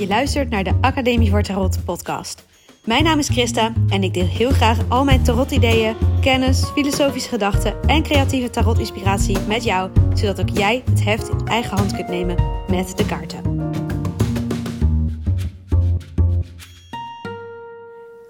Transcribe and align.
Je 0.00 0.06
luistert 0.06 0.50
naar 0.50 0.64
de 0.64 0.78
Academie 0.80 1.30
voor 1.30 1.42
Tarot 1.42 1.84
podcast. 1.84 2.44
Mijn 2.84 3.04
naam 3.04 3.18
is 3.18 3.28
Christa 3.28 3.72
en 3.88 4.02
ik 4.02 4.14
deel 4.14 4.26
heel 4.26 4.50
graag 4.50 4.78
al 4.88 5.04
mijn 5.04 5.24
tarot-ideeën, 5.24 5.96
kennis, 6.20 6.64
filosofische 6.64 7.28
gedachten 7.28 7.82
en 7.82 8.02
creatieve 8.02 8.50
tarot-inspiratie 8.50 9.38
met 9.40 9.64
jou, 9.64 9.90
zodat 10.14 10.40
ook 10.40 10.48
jij 10.48 10.82
het 10.90 11.04
heft 11.04 11.28
in 11.28 11.46
eigen 11.46 11.76
hand 11.76 11.94
kunt 11.94 12.08
nemen 12.08 12.36
met 12.68 12.96
de 12.96 13.06
kaarten. 13.06 13.70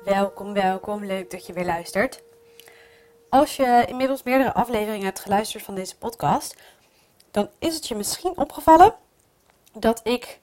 Welkom, 0.05 0.52
welkom. 0.52 1.05
Leuk 1.05 1.30
dat 1.30 1.46
je 1.46 1.52
weer 1.52 1.66
luistert. 1.66 2.23
Als 3.28 3.56
je 3.56 3.84
inmiddels 3.88 4.23
meerdere 4.23 4.55
afleveringen 4.55 5.05
hebt 5.05 5.20
geluisterd 5.20 5.62
van 5.62 5.74
deze 5.74 5.96
podcast, 5.96 6.56
dan 7.30 7.48
is 7.59 7.74
het 7.74 7.88
je 7.88 7.95
misschien 7.95 8.32
opgevallen 8.37 8.95
dat 9.73 10.00
ik 10.02 10.41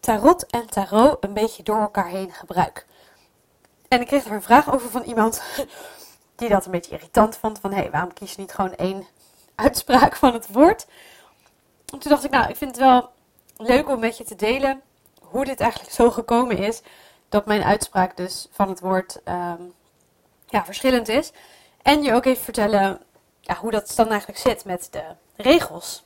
tarot 0.00 0.46
en 0.46 0.66
tarot 0.66 1.16
een 1.24 1.32
beetje 1.32 1.62
door 1.62 1.80
elkaar 1.80 2.08
heen 2.08 2.32
gebruik. 2.32 2.86
En 3.88 4.00
ik 4.00 4.06
kreeg 4.06 4.24
er 4.24 4.32
een 4.32 4.42
vraag 4.42 4.72
over 4.72 4.90
van 4.90 5.02
iemand 5.02 5.42
die 6.36 6.48
dat 6.48 6.64
een 6.64 6.70
beetje 6.70 6.92
irritant 6.92 7.36
vond. 7.36 7.58
Van 7.58 7.72
hé, 7.72 7.80
hey, 7.80 7.90
waarom 7.90 8.12
kies 8.12 8.32
je 8.32 8.40
niet 8.40 8.52
gewoon 8.54 8.74
één 8.74 9.06
uitspraak 9.54 10.16
van 10.16 10.32
het 10.32 10.46
woord? 10.52 10.86
En 11.92 11.98
toen 11.98 12.10
dacht 12.10 12.24
ik, 12.24 12.30
nou, 12.30 12.48
ik 12.48 12.56
vind 12.56 12.70
het 12.70 12.80
wel 12.80 13.10
leuk 13.56 13.88
om 13.88 14.00
met 14.00 14.16
je 14.16 14.24
te 14.24 14.36
delen 14.36 14.82
hoe 15.20 15.44
dit 15.44 15.60
eigenlijk 15.60 15.92
zo 15.92 16.10
gekomen 16.10 16.58
is. 16.58 16.82
Dat 17.28 17.46
mijn 17.46 17.62
uitspraak 17.62 18.16
dus 18.16 18.48
van 18.50 18.68
het 18.68 18.80
woord 18.80 19.20
ehm, 19.24 19.62
ja, 20.46 20.64
verschillend 20.64 21.08
is. 21.08 21.32
En 21.82 22.02
je 22.02 22.14
ook 22.14 22.24
even 22.24 22.44
vertellen 22.44 23.00
ja, 23.40 23.54
hoe 23.54 23.70
dat 23.70 23.92
dan 23.96 24.08
eigenlijk 24.08 24.40
zit 24.40 24.64
met 24.64 24.88
de 24.90 25.02
regels. 25.36 26.04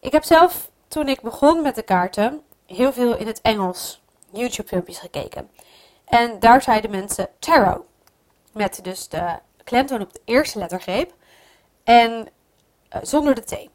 Ik 0.00 0.12
heb 0.12 0.24
zelf, 0.24 0.70
toen 0.88 1.08
ik 1.08 1.20
begon 1.20 1.62
met 1.62 1.74
de 1.74 1.82
kaarten, 1.82 2.42
heel 2.66 2.92
veel 2.92 3.16
in 3.16 3.26
het 3.26 3.40
Engels 3.40 4.02
YouTube-filmpjes 4.30 4.98
gekeken. 4.98 5.50
En 6.04 6.38
daar 6.38 6.62
zeiden 6.62 6.90
mensen 6.90 7.28
tarot. 7.38 7.84
Met 8.52 8.80
dus 8.82 9.08
de 9.08 9.38
klemtoon 9.64 10.00
op 10.00 10.12
de 10.12 10.20
eerste 10.24 10.58
lettergreep. 10.58 11.14
En 11.84 12.10
uh, 12.10 13.02
zonder 13.02 13.34
de 13.34 13.44
T. 13.44 13.68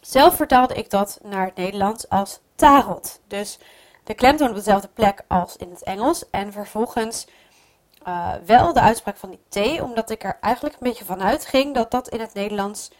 Zelf 0.00 0.36
vertaalde 0.36 0.74
ik 0.74 0.90
dat 0.90 1.18
naar 1.22 1.46
het 1.46 1.56
Nederlands 1.56 2.08
als 2.08 2.40
tarot. 2.54 3.20
Dus 3.26 3.58
de 4.04 4.14
klemtoon 4.14 4.48
op 4.48 4.54
dezelfde 4.54 4.88
plek 4.88 5.22
als 5.28 5.56
in 5.56 5.70
het 5.70 5.82
Engels. 5.82 6.30
En 6.30 6.52
vervolgens 6.52 7.26
uh, 8.08 8.34
wel 8.46 8.72
de 8.72 8.80
uitspraak 8.80 9.16
van 9.16 9.30
die 9.30 9.76
T. 9.76 9.80
Omdat 9.80 10.10
ik 10.10 10.24
er 10.24 10.38
eigenlijk 10.40 10.74
een 10.74 10.88
beetje 10.88 11.04
vanuit 11.04 11.46
ging 11.46 11.74
dat 11.74 11.90
dat 11.90 12.08
in 12.08 12.20
het 12.20 12.34
Nederlands 12.34 12.90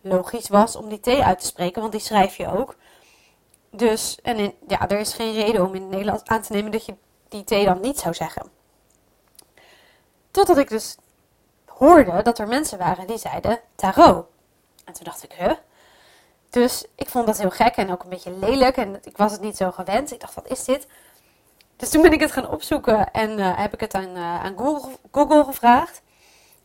logisch 0.00 0.48
was 0.48 0.76
om 0.76 0.88
die 0.88 1.00
T 1.00 1.08
uit 1.08 1.40
te 1.40 1.46
spreken. 1.46 1.80
Want 1.80 1.92
die 1.92 2.00
schrijf 2.00 2.36
je 2.36 2.48
ook. 2.48 2.76
Dus, 3.70 4.18
en 4.22 4.54
ja, 4.68 4.88
er 4.88 4.98
is 4.98 5.14
geen 5.14 5.34
reden 5.34 5.66
om 5.66 5.74
in 5.74 5.80
het 5.80 5.90
Nederlands 5.90 6.24
aan 6.24 6.42
te 6.42 6.52
nemen 6.52 6.72
dat 6.72 6.84
je 6.84 6.94
die 7.28 7.44
T 7.44 7.48
dan 7.48 7.80
niet 7.80 7.98
zou 7.98 8.14
zeggen. 8.14 8.50
Totdat 10.30 10.58
ik 10.58 10.68
dus 10.68 10.96
hoorde 11.66 12.22
dat 12.22 12.38
er 12.38 12.48
mensen 12.48 12.78
waren 12.78 13.06
die 13.06 13.18
zeiden 13.18 13.60
tarot. 13.74 14.26
En 14.84 14.92
toen 14.92 15.04
dacht 15.04 15.22
ik, 15.22 15.32
huh? 15.32 15.52
Dus 16.50 16.84
ik 16.94 17.08
vond 17.08 17.26
dat 17.26 17.38
heel 17.38 17.50
gek 17.50 17.76
en 17.76 17.90
ook 17.90 18.02
een 18.02 18.08
beetje 18.08 18.36
lelijk. 18.38 18.76
En 18.76 18.98
ik 19.04 19.16
was 19.16 19.32
het 19.32 19.40
niet 19.40 19.56
zo 19.56 19.70
gewend. 19.70 20.12
Ik 20.12 20.20
dacht, 20.20 20.34
wat 20.34 20.48
is 20.48 20.64
dit? 20.64 20.86
Dus 21.76 21.90
toen 21.90 22.02
ben 22.02 22.12
ik 22.12 22.20
het 22.20 22.32
gaan 22.32 22.48
opzoeken 22.48 23.12
en 23.12 23.38
uh, 23.38 23.58
heb 23.58 23.74
ik 23.74 23.80
het 23.80 23.94
aan, 23.94 24.16
uh, 24.16 24.44
aan 24.44 24.58
Google, 25.10 25.44
gevraagd. 25.44 26.02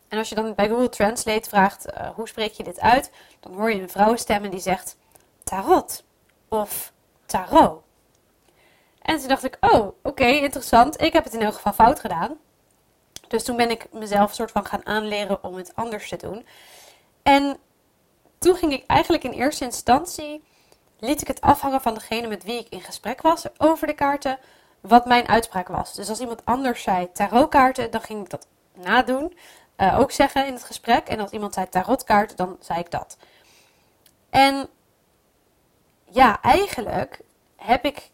En 0.07 0.17
als 0.17 0.29
je 0.29 0.35
dan 0.35 0.55
bij 0.55 0.67
Google 0.67 0.89
Translate 0.89 1.49
vraagt, 1.49 1.85
uh, 1.87 2.09
hoe 2.09 2.27
spreek 2.27 2.53
je 2.53 2.63
dit 2.63 2.79
uit? 2.79 3.11
Dan 3.39 3.53
hoor 3.53 3.71
je 3.71 3.81
een 3.81 3.89
vrouwenstem 3.89 4.43
en 4.43 4.49
die 4.49 4.59
zegt 4.59 4.97
tarot. 5.43 6.03
Of 6.47 6.93
tarot. 7.25 7.83
En 9.01 9.19
toen 9.19 9.27
dacht 9.27 9.43
ik, 9.43 9.57
oh, 9.59 9.87
oké, 10.03 10.25
interessant. 10.25 11.01
Ik 11.01 11.13
heb 11.13 11.23
het 11.23 11.33
in 11.33 11.41
elk 11.41 11.53
geval 11.53 11.73
fout 11.73 11.99
gedaan. 11.99 12.37
Dus 13.27 13.43
toen 13.43 13.55
ben 13.55 13.69
ik 13.69 13.93
mezelf 13.93 14.33
soort 14.33 14.51
van 14.51 14.65
gaan 14.65 14.85
aanleren 14.85 15.43
om 15.43 15.55
het 15.55 15.75
anders 15.75 16.09
te 16.09 16.17
doen. 16.17 16.45
En 17.23 17.57
toen 18.37 18.55
ging 18.55 18.73
ik 18.73 18.85
eigenlijk 18.87 19.23
in 19.23 19.31
eerste 19.31 19.63
instantie, 19.63 20.43
liet 20.99 21.21
ik 21.21 21.27
het 21.27 21.41
afhangen 21.41 21.81
van 21.81 21.93
degene 21.93 22.27
met 22.27 22.43
wie 22.43 22.59
ik 22.59 22.69
in 22.69 22.81
gesprek 22.81 23.21
was 23.21 23.45
over 23.57 23.87
de 23.87 23.93
kaarten, 23.93 24.39
wat 24.81 25.05
mijn 25.05 25.27
uitspraak 25.27 25.67
was. 25.67 25.93
Dus 25.93 26.09
als 26.09 26.19
iemand 26.19 26.45
anders 26.45 26.83
zei 26.83 27.11
tarotkaarten, 27.11 27.91
dan 27.91 28.01
ging 28.01 28.23
ik 28.23 28.29
dat 28.29 28.47
nadoen. 28.73 29.37
Uh, 29.77 29.99
ook 29.99 30.11
zeggen 30.11 30.47
in 30.47 30.53
het 30.53 30.63
gesprek. 30.63 31.07
En 31.07 31.19
als 31.19 31.31
iemand 31.31 31.53
zei 31.53 31.69
tarotkaart, 31.69 32.37
dan 32.37 32.57
zei 32.59 32.79
ik 32.79 32.91
dat. 32.91 33.17
En 34.29 34.69
ja, 36.09 36.41
eigenlijk 36.41 37.19
heb 37.65 37.85
ik 37.85 38.09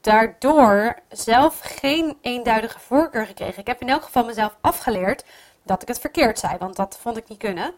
daardoor 0.00 0.98
zelf 1.08 1.60
geen 1.62 2.18
eenduidige 2.20 2.80
voorkeur 2.80 3.26
gekregen. 3.26 3.60
Ik 3.60 3.66
heb 3.66 3.80
in 3.80 3.88
elk 3.88 4.02
geval 4.02 4.24
mezelf 4.24 4.56
afgeleerd 4.60 5.24
dat 5.62 5.82
ik 5.82 5.88
het 5.88 5.98
verkeerd 5.98 6.38
zei, 6.38 6.56
want 6.58 6.76
dat 6.76 6.98
vond 7.00 7.16
ik 7.16 7.28
niet 7.28 7.38
kunnen. 7.38 7.74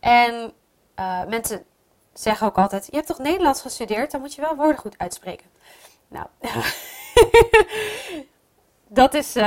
En 0.00 0.52
uh, 0.98 1.24
mensen 1.24 1.64
zeggen 2.12 2.46
ook 2.46 2.58
altijd: 2.58 2.86
Je 2.86 2.96
hebt 2.96 3.06
toch 3.06 3.18
Nederlands 3.18 3.60
gestudeerd? 3.60 4.10
Dan 4.10 4.20
moet 4.20 4.34
je 4.34 4.40
wel 4.40 4.56
woorden 4.56 4.78
goed 4.78 4.98
uitspreken. 4.98 5.46
Nou, 6.08 6.26
dat 9.00 9.14
is 9.14 9.36
uh, 9.36 9.42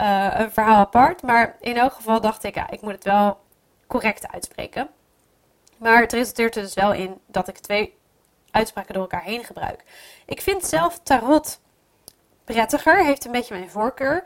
uh, 0.00 0.28
een 0.32 0.52
verhaal 0.52 0.76
apart. 0.76 1.22
Maar 1.22 1.56
in 1.60 1.76
elk 1.76 1.92
geval 1.92 2.20
dacht 2.20 2.44
ik: 2.44 2.54
ja, 2.54 2.70
ik 2.70 2.80
moet 2.80 2.92
het 2.92 3.04
wel 3.04 3.40
correct 3.86 4.32
uitspreken. 4.32 4.88
Maar 5.76 6.00
het 6.00 6.12
resulteert 6.12 6.56
er 6.56 6.62
dus 6.62 6.74
wel 6.74 6.92
in 6.92 7.20
dat 7.26 7.48
ik 7.48 7.58
twee 7.58 8.00
uitspraken 8.52 8.94
door 8.94 9.02
elkaar 9.02 9.22
heen 9.22 9.44
gebruik. 9.44 9.84
Ik 10.26 10.40
vind 10.40 10.64
zelf 10.64 11.00
tarot 11.02 11.60
prettiger, 12.44 13.04
heeft 13.04 13.24
een 13.24 13.32
beetje 13.32 13.54
mijn 13.54 13.70
voorkeur, 13.70 14.24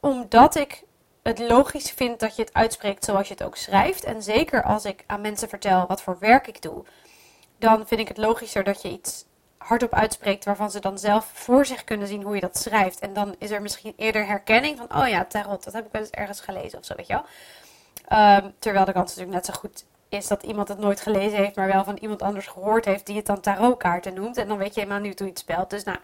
omdat 0.00 0.54
ik 0.54 0.84
het 1.22 1.38
logisch 1.38 1.90
vind 1.90 2.20
dat 2.20 2.36
je 2.36 2.42
het 2.42 2.54
uitspreekt 2.54 3.04
zoals 3.04 3.28
je 3.28 3.34
het 3.34 3.42
ook 3.42 3.56
schrijft. 3.56 4.04
En 4.04 4.22
zeker 4.22 4.62
als 4.62 4.84
ik 4.84 5.04
aan 5.06 5.20
mensen 5.20 5.48
vertel 5.48 5.86
wat 5.86 6.02
voor 6.02 6.16
werk 6.18 6.46
ik 6.46 6.62
doe, 6.62 6.84
dan 7.58 7.86
vind 7.86 8.00
ik 8.00 8.08
het 8.08 8.16
logischer 8.16 8.64
dat 8.64 8.82
je 8.82 8.90
iets 8.90 9.24
hardop 9.58 9.94
uitspreekt 9.94 10.44
waarvan 10.44 10.70
ze 10.70 10.80
dan 10.80 10.98
zelf 10.98 11.30
voor 11.32 11.66
zich 11.66 11.84
kunnen 11.84 12.08
zien 12.08 12.22
hoe 12.22 12.34
je 12.34 12.40
dat 12.40 12.58
schrijft. 12.58 12.98
En 12.98 13.12
dan 13.12 13.34
is 13.38 13.50
er 13.50 13.62
misschien 13.62 13.92
eerder 13.96 14.26
herkenning 14.26 14.78
van, 14.78 15.00
oh 15.02 15.08
ja, 15.08 15.24
tarot, 15.24 15.64
dat 15.64 15.72
heb 15.72 15.86
ik 15.86 15.92
wel 15.92 16.00
eens 16.00 16.10
ergens 16.10 16.40
gelezen 16.40 16.78
of 16.78 16.84
zo, 16.84 16.94
weet 16.94 17.06
je 17.06 17.12
wel. 17.12 17.24
Um, 18.38 18.54
terwijl 18.58 18.84
de 18.84 18.92
kans 18.92 19.08
natuurlijk 19.08 19.36
net 19.36 19.46
zo 19.46 19.60
goed 19.60 19.84
is 20.14 20.26
dat 20.26 20.42
iemand 20.42 20.68
het 20.68 20.78
nooit 20.78 21.00
gelezen 21.00 21.38
heeft, 21.38 21.56
maar 21.56 21.66
wel 21.66 21.84
van 21.84 21.96
iemand 21.96 22.22
anders 22.22 22.46
gehoord 22.46 22.84
heeft 22.84 23.06
die 23.06 23.16
het 23.16 23.26
dan 23.26 23.40
tarotkaarten 23.40 24.14
noemt. 24.14 24.36
En 24.36 24.48
dan 24.48 24.58
weet 24.58 24.74
je 24.74 24.80
helemaal 24.80 25.00
niet 25.00 25.18
hoe 25.18 25.26
je 25.26 25.32
het 25.32 25.42
spelt. 25.42 25.70
Dus 25.70 25.84
nou, 25.84 25.98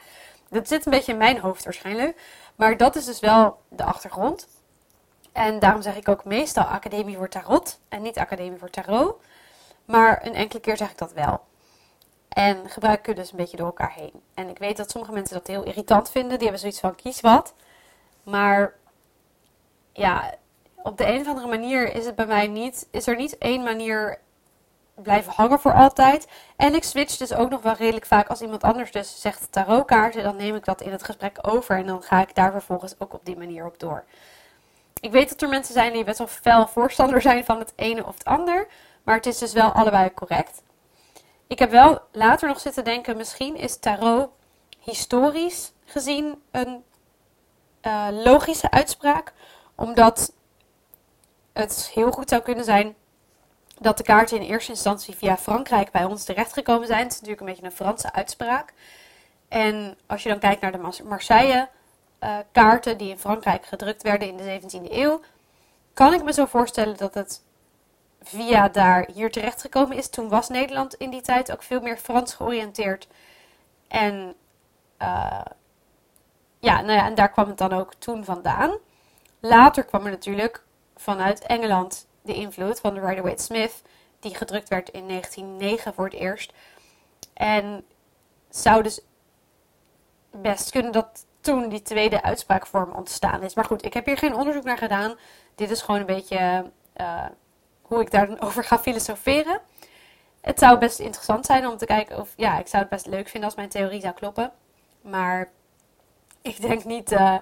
dat 0.48 0.69
zit 0.69 0.87
een 0.87 0.93
beetje 0.93 1.12
in 1.12 1.19
mijn 1.19 1.38
hoofd 1.38 1.65
waarschijnlijk. 1.65 2.21
Maar 2.56 2.76
dat 2.76 2.97
is 2.97 3.04
dus 3.04 3.21
wel 3.21 3.60
de 3.69 3.84
achtergrond. 3.84 4.48
En 5.32 5.59
daarom 5.59 5.82
zeg 5.82 5.97
ik 5.97 6.09
ook 6.09 6.25
meestal 6.25 6.65
Academie 6.65 7.16
voor 7.16 7.28
Tarot 7.28 7.81
en 7.88 8.03
niet 8.03 8.19
Academie 8.19 8.59
voor 8.59 8.71
Tarot. 8.71 9.15
Maar 9.84 10.27
een 10.27 10.34
enkele 10.34 10.60
keer 10.60 10.77
zeg 10.77 10.91
ik 10.91 10.98
dat 10.98 11.12
wel. 11.12 11.41
En 12.28 12.71
gebruik 12.71 13.06
ik 13.06 13.16
dus 13.16 13.31
een 13.31 13.37
beetje 13.37 13.56
door 13.56 13.66
elkaar 13.66 13.92
heen. 13.92 14.22
En 14.34 14.48
ik 14.48 14.59
weet 14.59 14.77
dat 14.77 14.91
sommige 14.91 15.12
mensen 15.12 15.37
dat 15.37 15.47
heel 15.47 15.62
irritant 15.62 16.10
vinden. 16.10 16.31
Die 16.31 16.42
hebben 16.42 16.60
zoiets 16.60 16.81
van 16.81 16.94
kies 16.94 17.21
wat. 17.21 17.54
Maar 18.22 18.75
ja, 19.92 20.34
op 20.82 20.98
de 20.98 21.06
een 21.06 21.20
of 21.20 21.26
andere 21.26 21.48
manier 21.48 21.94
is 21.94 22.04
het 22.04 22.14
bij 22.14 22.26
mij 22.26 22.46
niet, 22.46 22.88
is 22.91 23.06
er 23.06 23.16
niet 23.16 23.38
één 23.38 23.62
manier 23.62 24.18
blijven 24.94 25.32
hangen 25.32 25.60
voor 25.60 25.74
altijd. 25.74 26.26
En 26.56 26.74
ik 26.74 26.84
switch 26.84 27.16
dus 27.16 27.34
ook 27.34 27.50
nog 27.50 27.62
wel 27.62 27.74
redelijk 27.74 28.06
vaak 28.06 28.28
als 28.28 28.41
iemand 28.41 28.62
anders 28.62 28.92
dus 28.92 29.20
zegt 29.20 29.52
tarotkaarten, 29.52 30.22
dan 30.22 30.36
neem 30.36 30.54
ik 30.54 30.64
dat 30.64 30.80
in 30.80 30.92
het 30.92 31.04
gesprek 31.04 31.38
over 31.42 31.76
en 31.76 31.86
dan 31.86 32.02
ga 32.02 32.20
ik 32.20 32.34
daar 32.34 32.52
vervolgens 32.52 32.94
ook 32.98 33.14
op 33.14 33.24
die 33.24 33.36
manier 33.36 33.66
op 33.66 33.78
door. 33.78 34.04
Ik 35.00 35.12
weet 35.12 35.28
dat 35.28 35.42
er 35.42 35.48
mensen 35.48 35.74
zijn 35.74 35.92
die 35.92 36.04
best 36.04 36.18
wel 36.18 36.26
fel 36.26 36.66
voorstander 36.66 37.20
zijn 37.20 37.44
van 37.44 37.58
het 37.58 37.72
ene 37.76 38.06
of 38.06 38.14
het 38.18 38.24
ander, 38.24 38.66
maar 39.02 39.16
het 39.16 39.26
is 39.26 39.38
dus 39.38 39.52
wel 39.52 39.70
allebei 39.70 40.14
correct. 40.14 40.62
Ik 41.47 41.59
heb 41.59 41.71
wel 41.71 42.00
later 42.12 42.48
nog 42.48 42.60
zitten 42.60 42.84
denken, 42.84 43.16
misschien 43.16 43.56
is 43.56 43.78
tarot 43.78 44.28
historisch 44.80 45.72
gezien 45.84 46.42
een 46.50 46.84
uh, 47.83 48.06
logische 48.10 48.71
uitspraak, 48.71 49.33
omdat 49.74 50.33
het 51.52 51.91
heel 51.94 52.10
goed 52.10 52.28
zou 52.28 52.42
kunnen 52.42 52.64
zijn 52.64 52.94
dat 53.78 53.97
de 53.97 54.02
kaarten 54.02 54.36
in 54.41 54.48
eerste 54.48 54.70
instantie 54.70 55.16
via 55.16 55.36
Frankrijk 55.36 55.91
bij 55.91 56.04
ons 56.04 56.24
terechtgekomen 56.24 56.86
zijn. 56.86 57.02
Het 57.02 57.12
is 57.12 57.20
natuurlijk 57.20 57.41
een 57.41 57.47
beetje 57.47 57.64
een 57.64 57.72
Franse 57.72 58.12
uitspraak. 58.12 58.72
En 59.48 59.98
als 60.06 60.22
je 60.22 60.28
dan 60.28 60.38
kijkt 60.38 60.60
naar 60.60 60.72
de 60.72 61.02
Marseille-kaarten 61.04 62.98
die 62.98 63.10
in 63.10 63.18
Frankrijk 63.18 63.66
gedrukt 63.66 64.02
werden 64.02 64.28
in 64.28 64.36
de 64.36 64.60
17e 64.60 64.92
eeuw, 64.92 65.20
kan 65.94 66.14
ik 66.14 66.24
me 66.24 66.32
zo 66.32 66.47
voorstellen 66.47 66.97
dat 66.97 67.14
het 67.14 67.42
via 68.22 68.68
daar 68.68 69.08
hier 69.14 69.30
terechtgekomen 69.30 69.97
is. 69.97 70.08
Toen 70.08 70.28
was 70.28 70.48
Nederland 70.48 70.94
in 70.94 71.10
die 71.10 71.20
tijd 71.20 71.52
ook 71.52 71.62
veel 71.62 71.80
meer 71.80 71.97
Frans 71.97 72.34
georiënteerd. 72.34 73.08
En 73.88 74.34
uh, 75.02 75.41
ja, 76.58 76.80
nou 76.80 76.92
ja, 76.92 77.06
en 77.06 77.14
daar 77.14 77.30
kwam 77.30 77.48
het 77.48 77.58
dan 77.58 77.72
ook 77.72 77.94
toen 77.94 78.24
vandaan. 78.24 78.76
Later 79.41 79.84
kwam 79.84 80.04
er 80.04 80.10
natuurlijk 80.10 80.62
vanuit 81.00 81.41
Engeland 81.41 82.06
de 82.22 82.34
invloed 82.34 82.80
van 82.80 82.94
de 82.94 83.00
Rider-Waite 83.00 83.42
Smith, 83.42 83.82
die 84.18 84.34
gedrukt 84.34 84.68
werd 84.68 84.88
in 84.88 85.08
1909 85.08 85.94
voor 85.94 86.04
het 86.04 86.14
eerst. 86.14 86.52
En 87.32 87.84
zou 88.48 88.82
dus 88.82 89.00
best 90.30 90.70
kunnen 90.70 90.92
dat 90.92 91.26
toen 91.41 91.68
die 91.68 91.82
tweede 91.82 92.22
uitspraakvorm 92.22 92.92
ontstaan 92.92 93.42
is. 93.42 93.54
Maar 93.54 93.64
goed, 93.64 93.84
ik 93.84 93.94
heb 93.94 94.06
hier 94.06 94.18
geen 94.18 94.34
onderzoek 94.34 94.64
naar 94.64 94.78
gedaan. 94.78 95.14
Dit 95.54 95.70
is 95.70 95.82
gewoon 95.82 96.00
een 96.00 96.06
beetje 96.06 96.70
uh, 96.97 97.26
hoe 97.82 98.00
ik 98.00 98.10
daarover 98.10 98.64
ga 98.70 98.78
filosoferen. 98.78 99.60
Het 100.41 100.58
zou 100.58 100.78
best 100.78 100.98
interessant 100.98 101.47
zijn 101.47 101.66
om 101.66 101.76
te 101.76 101.86
kijken 101.86 102.18
of, 102.18 102.32
ja, 102.36 102.58
ik 102.58 102.66
zou 102.66 102.82
het 102.82 102.91
best 102.91 103.06
leuk 103.06 103.28
vinden 103.28 103.48
als 103.48 103.58
mijn 103.58 103.68
theorie 103.68 104.00
zou 104.00 104.14
kloppen. 104.14 104.52
Maar 105.00 105.50
ik 106.42 106.60
denk 106.60 106.84
niet 106.84 107.12
uh, 107.12 107.36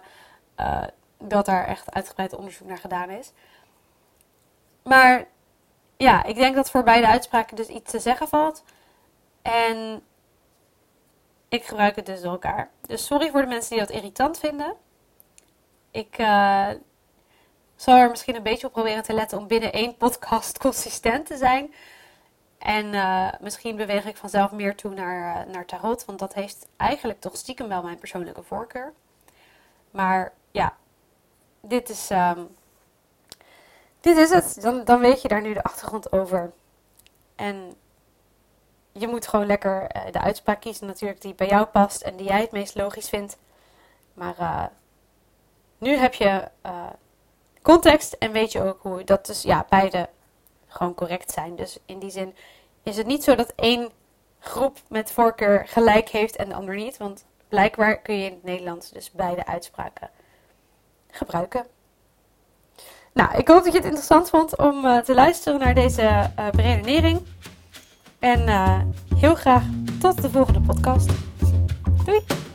dat 1.18 1.46
daar 1.46 1.66
echt 1.66 1.92
uitgebreid 1.92 2.34
onderzoek 2.36 2.68
naar 2.68 2.78
gedaan 2.78 3.10
is. 3.10 3.32
Maar 4.82 5.26
ja, 5.96 6.24
ik 6.24 6.36
denk 6.36 6.54
dat 6.54 6.70
voor 6.70 6.82
beide 6.82 7.06
uitspraken 7.06 7.56
dus 7.56 7.68
iets 7.68 7.90
te 7.90 7.98
zeggen 7.98 8.28
valt. 8.28 8.64
En 9.42 10.02
ik 11.48 11.64
gebruik 11.64 11.96
het 11.96 12.06
dus 12.06 12.20
door 12.20 12.32
elkaar. 12.32 12.70
Dus 12.80 13.06
sorry 13.06 13.30
voor 13.30 13.40
de 13.40 13.46
mensen 13.46 13.70
die 13.70 13.86
dat 13.86 13.96
irritant 13.96 14.38
vinden. 14.38 14.74
Ik 15.90 16.18
uh, 16.18 16.68
zal 17.76 17.96
er 17.96 18.10
misschien 18.10 18.36
een 18.36 18.42
beetje 18.42 18.66
op 18.66 18.72
proberen 18.72 19.02
te 19.02 19.12
letten 19.12 19.38
om 19.38 19.46
binnen 19.46 19.72
één 19.72 19.96
podcast 19.96 20.58
consistent 20.64 21.26
te 21.26 21.36
zijn. 21.36 21.74
En 22.58 22.86
uh, 22.86 23.28
misschien 23.40 23.76
beweeg 23.76 24.04
ik 24.06 24.16
vanzelf 24.16 24.52
meer 24.52 24.76
toe 24.76 24.94
naar, 24.94 25.46
uh, 25.46 25.52
naar 25.52 25.64
tarot, 25.64 26.04
want 26.04 26.18
dat 26.18 26.34
heeft 26.34 26.66
eigenlijk 26.76 27.20
toch 27.20 27.36
stiekem 27.36 27.68
wel 27.68 27.82
mijn 27.82 27.98
persoonlijke 27.98 28.42
voorkeur. 28.42 28.92
Maar 29.90 30.32
ja, 30.50 30.76
dit 31.68 31.88
is, 31.88 32.10
um, 32.10 32.56
dit 34.00 34.16
is 34.16 34.30
het. 34.30 34.58
Dan, 34.60 34.84
dan 34.84 35.00
weet 35.00 35.22
je 35.22 35.28
daar 35.28 35.42
nu 35.42 35.54
de 35.54 35.62
achtergrond 35.62 36.12
over. 36.12 36.52
En 37.34 37.76
je 38.92 39.08
moet 39.08 39.26
gewoon 39.26 39.46
lekker 39.46 39.96
uh, 39.96 40.12
de 40.12 40.20
uitspraak 40.20 40.60
kiezen 40.60 40.86
natuurlijk 40.86 41.20
die 41.20 41.34
bij 41.34 41.48
jou 41.48 41.66
past 41.66 42.02
en 42.02 42.16
die 42.16 42.26
jij 42.26 42.40
het 42.40 42.50
meest 42.50 42.74
logisch 42.74 43.08
vindt. 43.08 43.38
Maar 44.14 44.70
nu 45.78 45.96
heb 45.96 46.14
je 46.14 46.48
context 47.62 48.12
en 48.12 48.32
weet 48.32 48.52
je 48.52 48.62
ook 48.62 48.82
hoe 48.82 49.04
dat 49.04 49.26
dus 49.26 49.42
ja, 49.42 49.66
beide 49.68 50.08
gewoon 50.66 50.94
correct 50.94 51.30
zijn. 51.30 51.56
Dus 51.56 51.78
in 51.86 51.98
die 51.98 52.10
zin 52.10 52.34
is 52.82 52.96
het 52.96 53.06
niet 53.06 53.24
zo 53.24 53.34
dat 53.34 53.52
één 53.56 53.90
groep 54.38 54.78
met 54.88 55.10
voorkeur 55.10 55.68
gelijk 55.68 56.08
heeft 56.08 56.36
en 56.36 56.48
de 56.48 56.54
ander 56.54 56.74
niet. 56.74 56.96
Want 56.96 57.24
blijkbaar 57.48 57.98
kun 57.98 58.14
je 58.14 58.24
in 58.24 58.32
het 58.32 58.42
Nederlands 58.42 58.90
dus 58.90 59.10
beide 59.10 59.46
uitspraken 59.46 60.10
gebruiken. 61.18 61.66
Nou, 63.12 63.36
ik 63.36 63.48
hoop 63.48 63.64
dat 63.64 63.72
je 63.72 63.78
het 63.78 63.86
interessant 63.86 64.28
vond 64.28 64.56
om 64.56 64.84
uh, 64.84 64.98
te 64.98 65.14
luisteren 65.14 65.60
naar 65.60 65.74
deze 65.74 66.02
uh, 66.02 66.50
beredenering. 66.50 67.20
En 68.18 68.48
uh, 68.48 68.80
heel 69.16 69.34
graag 69.34 69.62
tot 70.00 70.22
de 70.22 70.30
volgende 70.30 70.60
podcast. 70.60 71.10
Doei! 72.04 72.47